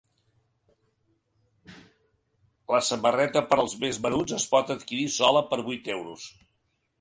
[2.75, 6.27] La samarreta per als més menuts es pot adquirir sola per vuit euros.